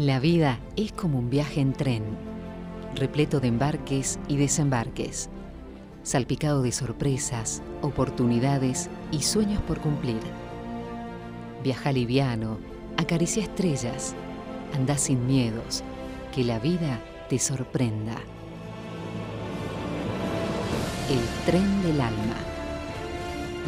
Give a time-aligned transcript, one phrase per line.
[0.00, 2.02] La vida es como un viaje en tren,
[2.94, 5.28] repleto de embarques y desembarques,
[6.04, 10.22] salpicado de sorpresas, oportunidades y sueños por cumplir.
[11.62, 12.56] Viaja liviano,
[12.96, 14.14] acaricia estrellas,
[14.74, 15.84] anda sin miedos,
[16.34, 18.16] que la vida te sorprenda.
[21.10, 22.36] El tren del alma.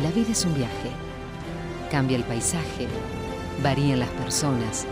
[0.02, 0.88] La vida es un viaje.
[1.90, 2.86] Cambia el paisaje,
[3.62, 4.86] varían las personas,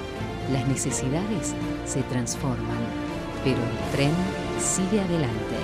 [0.52, 1.54] las necesidades
[1.86, 2.78] se transforman,
[3.44, 4.12] pero el tren
[4.58, 5.56] sigue adelante.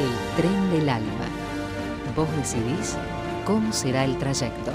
[0.00, 1.28] El tren del alma.
[2.14, 2.96] Vos decidís
[3.44, 4.72] cómo será el trayecto.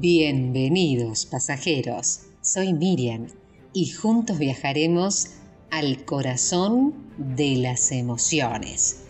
[0.00, 3.26] Bienvenidos pasajeros, soy Miriam
[3.72, 5.30] y juntos viajaremos
[5.72, 9.06] al corazón de las emociones.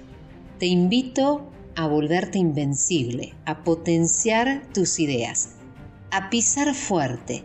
[0.59, 5.57] Te invito a volverte invencible, a potenciar tus ideas,
[6.11, 7.45] a pisar fuerte,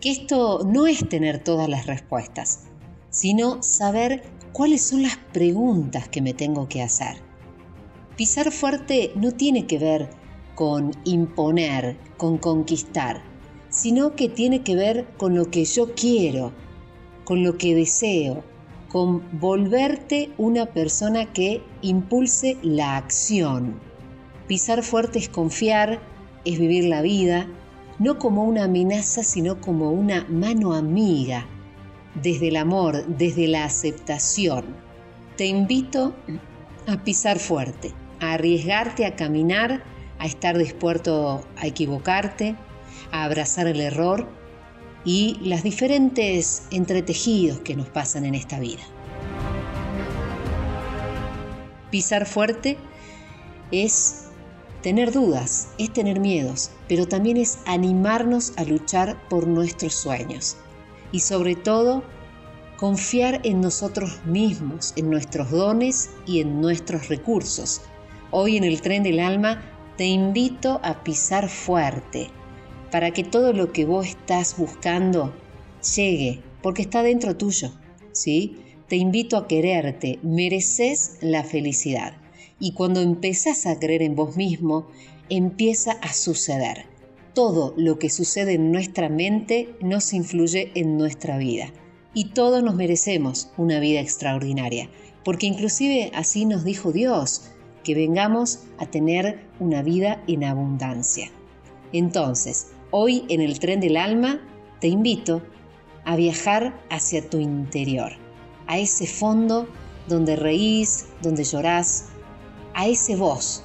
[0.00, 2.60] que esto no es tener todas las respuestas,
[3.10, 4.22] sino saber
[4.54, 7.18] cuáles son las preguntas que me tengo que hacer.
[8.16, 10.23] Pisar fuerte no tiene que ver
[10.54, 13.22] con imponer, con conquistar,
[13.68, 16.52] sino que tiene que ver con lo que yo quiero,
[17.24, 18.44] con lo que deseo,
[18.88, 23.80] con volverte una persona que impulse la acción.
[24.46, 26.00] Pisar fuerte es confiar,
[26.44, 27.48] es vivir la vida,
[27.98, 31.46] no como una amenaza, sino como una mano amiga,
[32.22, 34.64] desde el amor, desde la aceptación.
[35.36, 36.14] Te invito
[36.86, 39.82] a pisar fuerte, a arriesgarte a caminar
[40.18, 42.56] a estar dispuesto a equivocarte,
[43.12, 44.28] a abrazar el error
[45.04, 48.82] y las diferentes entretejidos que nos pasan en esta vida.
[51.90, 52.76] Pisar fuerte
[53.70, 54.24] es
[54.82, 60.56] tener dudas, es tener miedos, pero también es animarnos a luchar por nuestros sueños
[61.12, 62.02] y sobre todo
[62.76, 67.82] confiar en nosotros mismos, en nuestros dones y en nuestros recursos.
[68.30, 69.62] Hoy en el tren del alma
[69.96, 72.28] te invito a pisar fuerte
[72.90, 75.32] para que todo lo que vos estás buscando
[75.96, 77.70] llegue, porque está dentro tuyo,
[78.12, 78.56] ¿sí?
[78.88, 82.16] Te invito a quererte, mereces la felicidad.
[82.58, 84.88] Y cuando empezás a creer en vos mismo,
[85.28, 86.86] empieza a suceder.
[87.32, 91.72] Todo lo que sucede en nuestra mente nos influye en nuestra vida.
[92.14, 94.88] Y todos nos merecemos una vida extraordinaria,
[95.24, 97.50] porque inclusive así nos dijo Dios
[97.84, 101.30] que vengamos a tener una vida en abundancia.
[101.92, 104.40] Entonces, hoy en el tren del alma
[104.80, 105.42] te invito
[106.04, 108.12] a viajar hacia tu interior,
[108.66, 109.68] a ese fondo
[110.08, 112.06] donde reís, donde llorás,
[112.74, 113.62] a ese vos,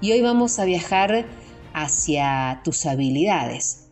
[0.00, 1.26] Y hoy vamos a viajar
[1.72, 3.90] hacia tus habilidades,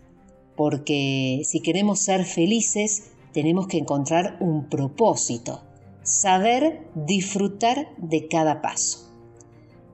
[0.56, 5.62] porque si queremos ser felices tenemos que encontrar un propósito,
[6.02, 9.05] saber disfrutar de cada paso.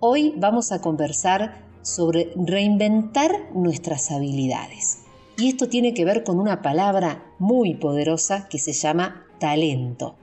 [0.04, 5.04] Hoy vamos a conversar sobre reinventar nuestras habilidades.
[5.38, 10.16] Y esto tiene que ver con una palabra muy poderosa que se llama talento.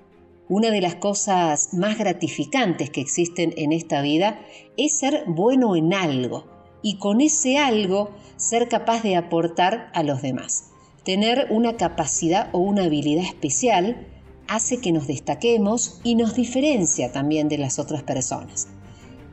[0.50, 4.42] Una de las cosas más gratificantes que existen en esta vida
[4.76, 6.44] es ser bueno en algo
[6.82, 10.72] y con ese algo ser capaz de aportar a los demás.
[11.06, 14.06] Tener una capacidad o una habilidad especial
[14.50, 18.68] hace que nos destaquemos y nos diferencia también de las otras personas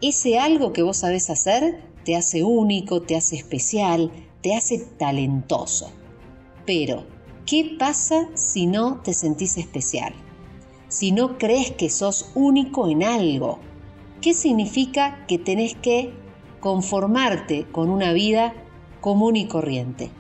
[0.01, 4.13] ese algo que vos sabés hacer te hace único, te hace especial,
[4.43, 5.91] te hace talentoso.
[6.65, 7.05] Pero,
[7.47, 10.15] ¿qué pasa si no te sentís especial?
[10.89, 13.59] Si no crees que sos único en algo,
[14.21, 16.13] ¿qué significa que tenés que
[16.61, 18.55] conformarte con una vida
[19.01, 20.11] común y corriente?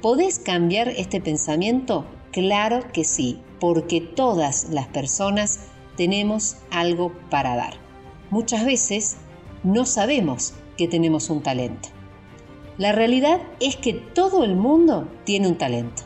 [0.00, 2.06] ¿Podés cambiar este pensamiento?
[2.32, 5.60] Claro que sí, porque todas las personas
[5.96, 7.85] tenemos algo para dar.
[8.30, 9.16] Muchas veces
[9.62, 11.88] no sabemos que tenemos un talento.
[12.76, 16.02] La realidad es que todo el mundo tiene un talento,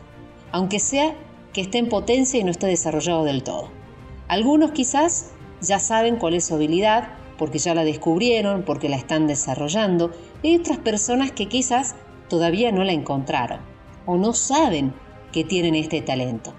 [0.51, 1.15] aunque sea
[1.51, 3.69] que esté en potencia y no esté desarrollado del todo.
[4.27, 5.31] Algunos quizás
[5.61, 10.11] ya saben cuál es su habilidad porque ya la descubrieron, porque la están desarrollando,
[10.43, 11.95] y hay otras personas que quizás
[12.29, 13.61] todavía no la encontraron
[14.05, 14.93] o no saben
[15.31, 16.53] que tienen este talento.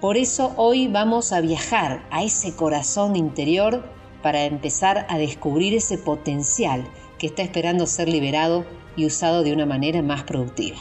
[0.00, 3.95] Por eso hoy vamos a viajar a ese corazón interior
[4.26, 6.84] para empezar a descubrir ese potencial
[7.16, 10.78] que está esperando ser liberado y usado de una manera más productiva.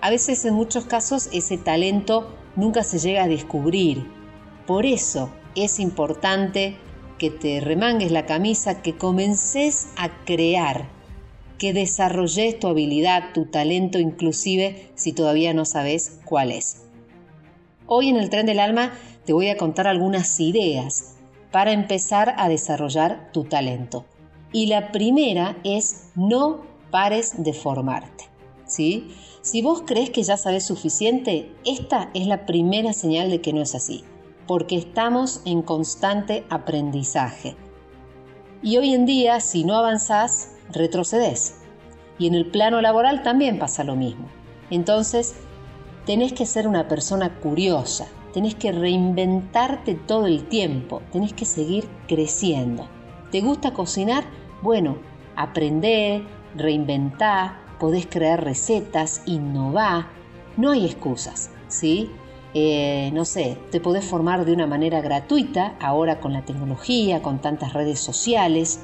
[0.00, 4.06] A veces en muchos casos ese talento nunca se llega a descubrir.
[4.68, 6.76] Por eso es importante
[7.18, 10.88] que te remangues la camisa, que comences a crear,
[11.58, 16.82] que desarrolles tu habilidad, tu talento, inclusive si todavía no sabes cuál es.
[17.88, 18.92] Hoy en el tren del alma
[19.26, 21.16] te voy a contar algunas ideas
[21.50, 24.04] para empezar a desarrollar tu talento.
[24.52, 28.24] Y la primera es no pares de formarte.
[28.66, 29.14] ¿sí?
[29.42, 33.62] Si vos crees que ya sabes suficiente, esta es la primera señal de que no
[33.62, 34.04] es así
[34.50, 37.54] porque estamos en constante aprendizaje.
[38.64, 41.60] Y hoy en día, si no avanzás, retrocedes.
[42.18, 44.28] Y en el plano laboral también pasa lo mismo.
[44.68, 45.36] Entonces,
[46.04, 51.88] tenés que ser una persona curiosa, tenés que reinventarte todo el tiempo, tenés que seguir
[52.08, 52.88] creciendo.
[53.30, 54.24] ¿Te gusta cocinar?
[54.62, 54.96] Bueno,
[55.36, 56.22] aprende,
[56.56, 60.08] reinventá, podés crear recetas, innová.
[60.56, 62.10] No hay excusas, ¿sí?
[62.52, 67.40] Eh, no sé, te podés formar de una manera gratuita, ahora con la tecnología, con
[67.40, 68.80] tantas redes sociales,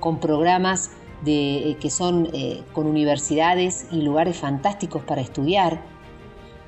[0.00, 0.90] con programas
[1.26, 5.82] eh, que son eh, con universidades y lugares fantásticos para estudiar.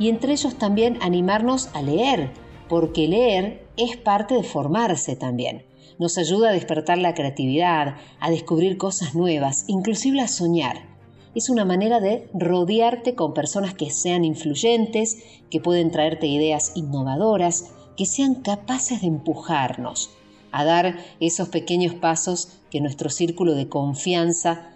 [0.02, 2.32] Y entre ellos también animarnos a leer,
[2.68, 5.64] porque leer es parte de formarse también.
[6.00, 10.90] Nos ayuda a despertar la creatividad, a descubrir cosas nuevas, inclusive a soñar
[11.34, 17.70] es una manera de rodearte con personas que sean influyentes, que pueden traerte ideas innovadoras,
[17.96, 20.10] que sean capaces de empujarnos
[20.50, 24.72] a dar esos pequeños pasos que nuestro círculo de confianza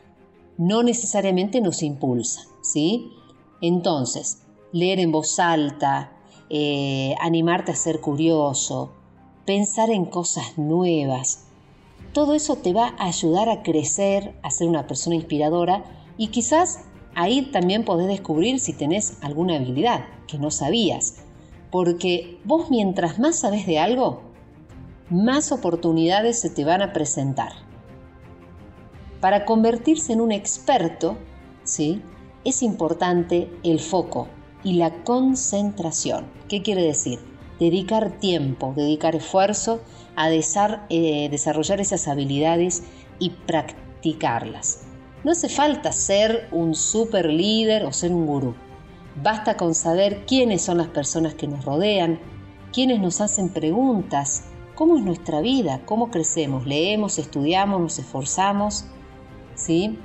[0.57, 3.11] no necesariamente nos impulsa, ¿sí?
[3.61, 4.46] Entonces,
[4.77, 6.13] leer en voz alta,
[6.51, 8.93] eh, animarte a ser curioso,
[9.47, 11.47] pensar en cosas nuevas,
[12.13, 15.83] todo eso te va a ayudar a crecer, a ser una persona inspiradora
[16.19, 16.81] y quizás
[17.15, 21.23] ahí también podés descubrir si tenés alguna habilidad que no sabías.
[21.71, 24.21] Porque vos mientras más sabes de algo,
[25.09, 27.53] más oportunidades se te van a presentar.
[29.21, 31.17] Para convertirse en un experto,
[31.65, 32.03] ¿sí?
[32.45, 34.29] es importante el foco
[34.65, 36.27] y la concentración.
[36.49, 37.19] ¿Qué quiere decir?
[37.61, 39.81] Dedicar tiempo, dedicar esfuerzo
[40.17, 42.83] a eh, desarrollar esas habilidades
[43.19, 44.87] y practicarlas.
[45.25, 48.55] No hace falta ser un super líder o ser un gurú.
[49.23, 52.21] Basta con saber quiénes son las personas que nos rodean,
[52.73, 58.85] quiénes nos hacen preguntas, cómo es nuestra vida, cómo crecemos, leemos, estudiamos, nos esforzamos.
[59.55, 59.99] ¿Sí?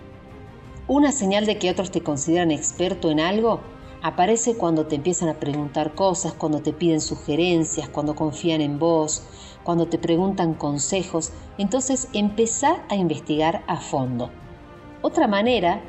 [0.88, 3.60] Una señal de que otros te consideran experto en algo
[4.01, 9.24] aparece cuando te empiezan a preguntar cosas, cuando te piden sugerencias, cuando confían en vos,
[9.63, 11.31] cuando te preguntan consejos.
[11.58, 14.29] Entonces empezá a investigar a fondo.
[15.01, 15.81] Otra manera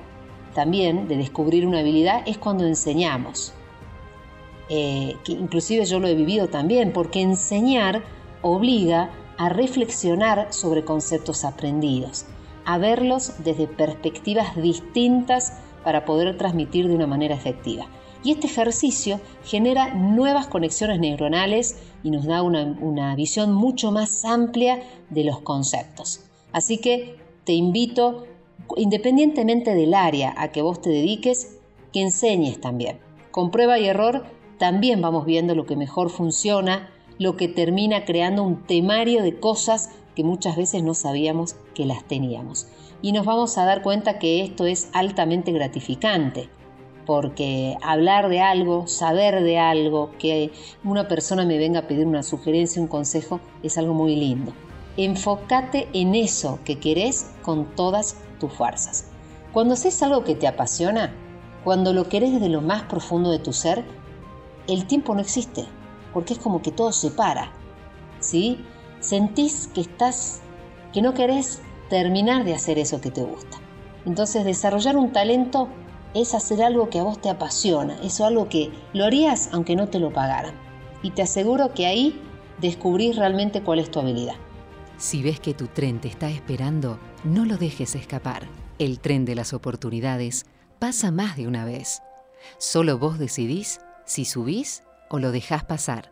[0.55, 3.55] también de descubrir una habilidad es cuando enseñamos.
[4.69, 8.03] Eh, que inclusive yo lo he vivido también, porque enseñar
[8.43, 12.27] obliga a reflexionar sobre conceptos aprendidos,
[12.65, 17.87] a verlos desde perspectivas distintas para poder transmitir de una manera efectiva.
[18.25, 24.83] Y este ejercicio genera nuevas conexiones neuronales y nos da una, visión mucho más amplia
[25.11, 26.21] de los conceptos.
[26.53, 28.27] Así que te invito
[28.77, 31.59] independientemente del área a que vos te dediques,
[31.93, 33.01] que enseñes también.
[33.31, 34.25] Con prueba y error
[34.59, 39.91] también vamos viendo lo que mejor funciona, lo que termina creando un temario de cosas
[40.15, 42.69] que muchas veces no sabíamos que las teníamos.
[43.01, 46.49] Y nos vamos a dar cuenta que esto es altamente gratificante,
[47.07, 50.53] porque hablar de algo, saber de algo, que
[50.85, 54.53] una persona me venga a pedir una sugerencia, un consejo, es algo muy lindo.
[54.97, 59.07] Enfócate en eso que querés con todas tus fuerzas.
[59.53, 61.13] Cuando haces algo que te apasiona,
[61.65, 63.85] cuando lo querés desde lo más profundo de tu ser,
[64.69, 65.65] el tiempo no existe,
[66.13, 67.53] porque es como que todo se para.
[68.21, 68.65] ¿Sí?
[69.01, 70.41] Sentís que estás
[70.93, 73.59] que no querés terminar de hacer eso que te gusta.
[74.05, 75.69] Entonces, desarrollar un talento
[76.15, 79.89] es hacer algo que a vos te apasiona, eso algo que lo harías aunque no
[79.89, 80.55] te lo pagaran.
[81.03, 82.21] Y te aseguro que ahí
[82.61, 84.35] descubrís realmente cuál es tu habilidad.
[84.99, 88.47] Si ves que tu tren te está esperando, no lo dejes escapar.
[88.79, 90.47] El tren de las oportunidades
[90.79, 92.03] pasa más de una vez.
[92.59, 96.12] Solo vos decidís si subís o lo dejás pasar.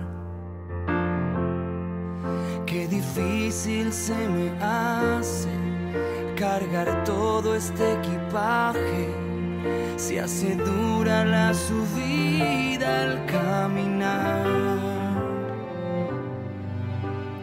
[2.91, 5.47] Difícil se me hace
[6.35, 9.07] cargar todo este equipaje.
[9.95, 14.45] Se hace dura la subida al caminar.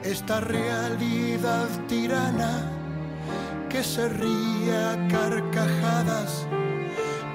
[0.04, 2.70] Esta realidad tirana
[3.70, 6.46] que se ríe a carcajadas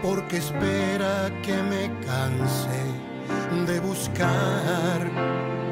[0.04, 2.84] porque espera que me canse
[3.66, 5.63] de buscar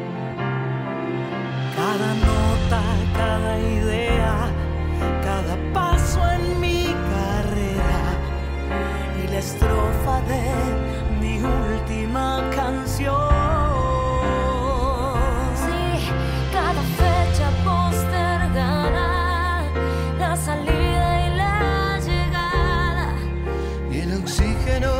[1.82, 2.82] cada nota,
[3.18, 4.34] cada idea,
[5.28, 6.84] cada paso en mi
[7.14, 8.02] carrera
[9.22, 10.46] y la estrofa de
[11.20, 12.28] mi última
[12.60, 13.16] canción.
[15.64, 15.84] Sí,
[16.58, 19.10] cada fecha postergada,
[20.20, 23.08] la salida y la llegada.
[23.92, 24.94] Y el oxígeno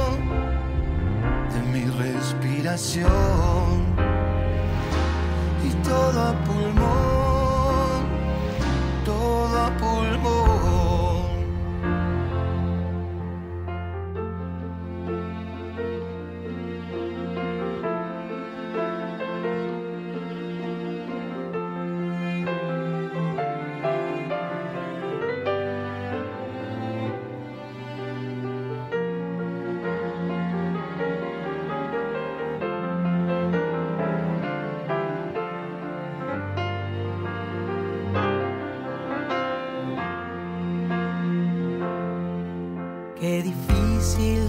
[1.54, 3.41] de mi respiración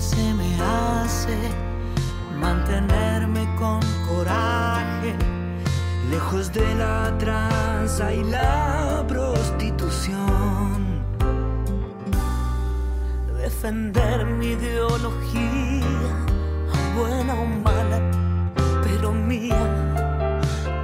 [0.03, 1.37] se me hace
[2.37, 5.15] mantenerme con coraje,
[6.11, 11.05] lejos de la tranza y la prostitución.
[13.39, 16.11] Defender mi ideología,
[16.97, 18.01] buena o mala,
[18.83, 19.63] pero mía.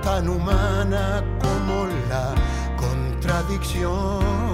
[0.03, 2.35] Tan humana como la
[2.77, 4.48] contradicción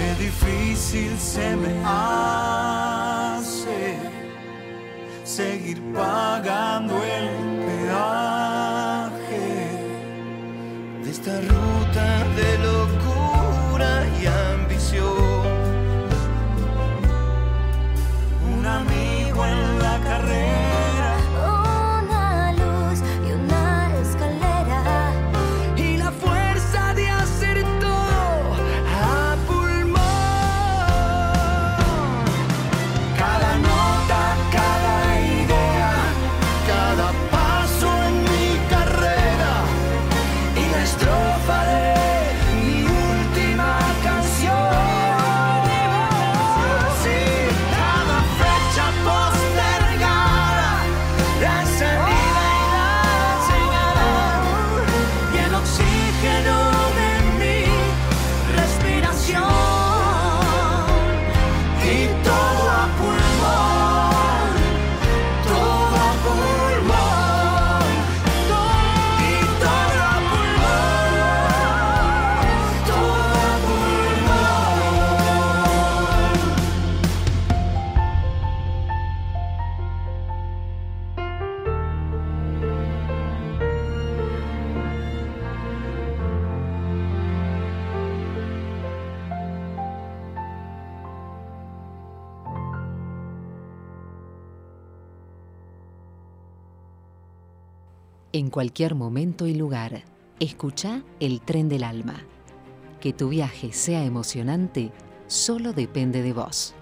[0.00, 3.18] Qué difícil se me hace
[5.24, 7.28] seguir pagando el
[7.66, 9.48] peaje
[11.04, 13.90] de esta ruta de locura
[14.22, 15.44] y ambición.
[18.54, 20.59] Un amigo en la carrera.
[98.32, 100.04] En cualquier momento y lugar,
[100.38, 102.22] escucha el tren del alma.
[103.00, 104.92] Que tu viaje sea emocionante
[105.26, 106.72] solo depende de vos.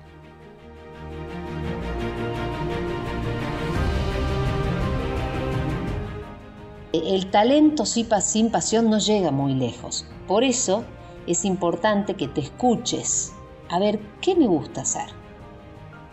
[6.93, 10.07] El talento sin pasión no llega muy lejos.
[10.27, 10.85] Por eso
[11.27, 13.33] es importante que te escuches
[13.71, 15.09] a ver qué me gusta hacer.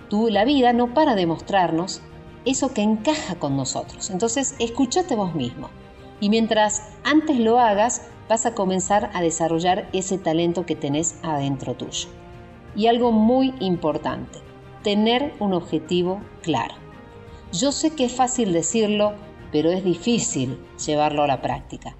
[0.10, 2.02] Tú, la vida no para de mostrarnos
[2.46, 4.10] eso que encaja con nosotros.
[4.10, 5.70] Entonces, escúchate vos mismo.
[6.20, 11.76] Y mientras antes lo hagas, vas a comenzar a desarrollar ese talento que tenés adentro
[11.76, 12.10] tuyo.
[12.76, 14.40] Y algo muy importante,
[14.84, 16.76] tener un objetivo claro.
[17.52, 19.14] Yo sé que es fácil decirlo,
[19.52, 21.96] pero es difícil llevarlo a la práctica.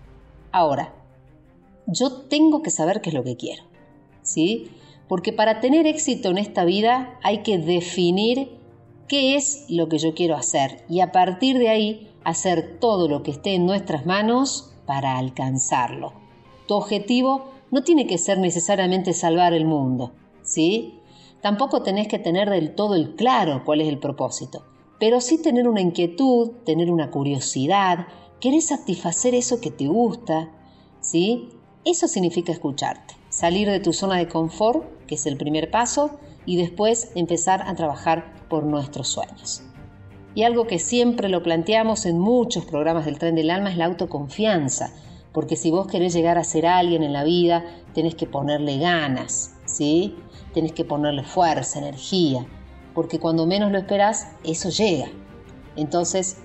[0.52, 0.94] Ahora,
[1.88, 3.64] yo tengo que saber qué es lo que quiero.
[4.22, 4.72] ¿Sí?
[5.08, 8.58] Porque para tener éxito en esta vida hay que definir
[9.08, 13.24] qué es lo que yo quiero hacer y a partir de ahí hacer todo lo
[13.24, 16.14] que esté en nuestras manos para alcanzarlo.
[16.68, 20.12] Tu objetivo no tiene que ser necesariamente salvar el mundo,
[20.44, 21.00] ¿sí?
[21.42, 24.64] Tampoco tenés que tener del todo el claro cuál es el propósito,
[25.00, 28.08] pero sí tener una inquietud, tener una curiosidad,
[28.40, 30.50] querer satisfacer eso que te gusta,
[31.02, 31.50] ¿sí?
[31.84, 36.58] Eso significa escucharte, salir de tu zona de confort, que es el primer paso, y
[36.58, 39.64] después empezar a trabajar por nuestros sueños.
[40.36, 43.86] Y algo que siempre lo planteamos en muchos programas del tren del alma es la
[43.86, 44.92] autoconfianza,
[45.32, 49.56] porque si vos querés llegar a ser alguien en la vida, tenés que ponerle ganas,
[49.66, 50.16] ¿sí?
[50.54, 52.46] Tenés que ponerle fuerza, energía,
[52.94, 55.08] porque cuando menos lo esperás, eso llega.
[55.76, 56.38] Entonces,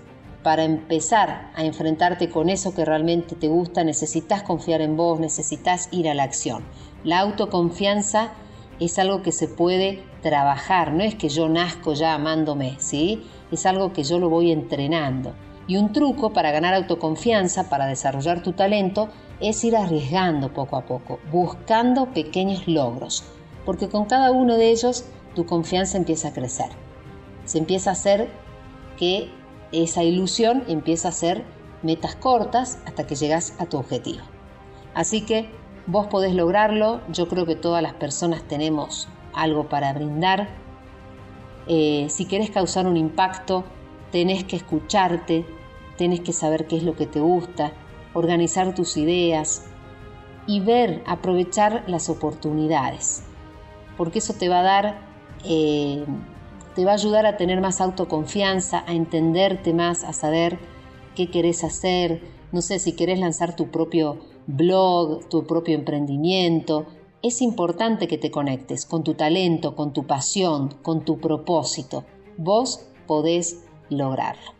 [0.42, 5.88] para empezar a enfrentarte con eso que realmente te gusta, necesitas confiar en vos, necesitas
[5.92, 6.64] ir a la acción.
[7.04, 8.32] La autoconfianza
[8.80, 13.22] es algo que se puede trabajar, no es que yo nazco ya amándome, ¿sí?
[13.52, 15.34] Es algo que yo lo voy entrenando.
[15.66, 20.86] Y un truco para ganar autoconfianza, para desarrollar tu talento, es ir arriesgando poco a
[20.86, 23.24] poco, buscando pequeños logros,
[23.64, 26.70] porque con cada uno de ellos tu confianza empieza a crecer.
[27.44, 28.30] Se empieza a hacer
[28.96, 29.30] que
[29.72, 31.44] esa ilusión empieza a ser
[31.82, 34.22] metas cortas hasta que llegas a tu objetivo.
[34.94, 35.50] Así que
[35.90, 40.48] vos podés lograrlo, yo creo que todas las personas tenemos algo para brindar.
[41.66, 43.64] Eh, si querés causar un impacto,
[44.12, 45.44] tenés que escucharte,
[45.96, 47.72] tenés que saber qué es lo que te gusta,
[48.14, 49.64] organizar tus ideas
[50.46, 53.24] y ver, aprovechar las oportunidades,
[53.96, 55.10] porque eso te va a dar
[55.44, 56.04] eh,
[56.74, 60.58] te va a ayudar a tener más autoconfianza, a entenderte más, a saber
[61.16, 62.22] qué querés hacer.
[62.52, 66.86] No sé, si querés lanzar tu propio blog, tu propio emprendimiento.
[67.22, 72.04] Es importante que te conectes con tu talento, con tu pasión, con tu propósito.
[72.36, 74.52] Vos podés lograrlo.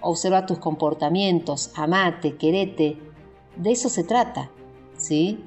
[0.00, 2.98] Observa tus comportamientos, amate, querete.
[3.56, 4.50] De eso se trata,
[4.96, 5.44] ¿sí?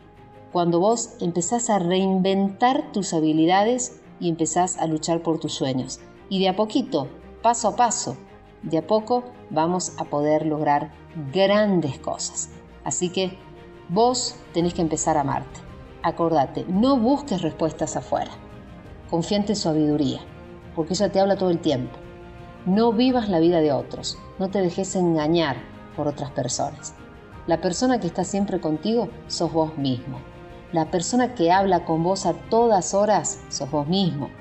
[0.51, 5.99] Cuando vos empezás a reinventar tus habilidades y empezás a luchar por tus sueños.
[6.29, 7.07] Y de a poquito,
[7.41, 8.17] paso a paso,
[8.63, 10.91] de a poco vamos a poder lograr
[11.31, 12.49] grandes cosas.
[12.89, 13.37] Así que
[13.87, 15.59] vos tenés que empezar a amarte.
[16.01, 18.31] Acordate, no busques respuestas afuera.
[19.11, 20.21] Confía en sabiduría,
[20.75, 21.95] porque ella te habla todo el tiempo.
[22.65, 25.57] No vivas la vida de otros, no te dejes engañar
[25.95, 26.95] por otras personas.
[27.45, 30.19] La persona que está siempre contigo sos vos mismo.
[30.71, 34.31] La persona que habla con vos a todas horas sos vos mismo.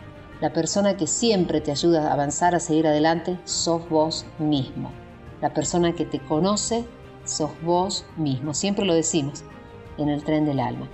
[0.41, 4.91] La persona que siempre te ayuda a avanzar, a seguir adelante, sos vos mismo.
[5.43, 6.87] La persona que te conoce,
[7.29, 8.55] sos vos mismo.
[8.55, 9.45] Siempre lo decimos
[9.99, 10.89] en el tren del alma.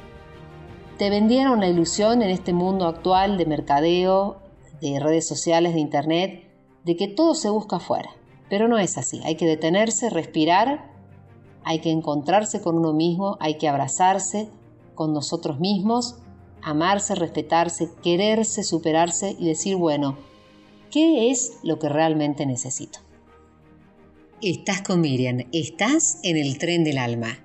[0.99, 4.37] Te vendieron la ilusión en este mundo actual de mercadeo,
[4.81, 6.51] de redes sociales, de internet,
[6.85, 8.11] de que todo se busca afuera.
[8.49, 9.21] Pero no es así.
[9.25, 10.91] Hay que detenerse, respirar,
[11.65, 14.51] hay que encontrarse con uno mismo, hay que abrazarse,
[14.95, 16.17] con nosotros mismos,
[16.63, 20.17] amarse, respetarse, quererse, superarse y decir, bueno,
[20.91, 23.01] ¿qué es lo que realmente necesito?
[24.43, 27.39] Estás con Miriam, estás en el tren del alma.